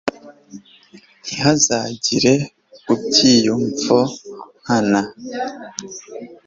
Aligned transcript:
ntihazagire 1.23 2.33
ibyiyumvo 2.93 3.99
nkana 4.65 5.01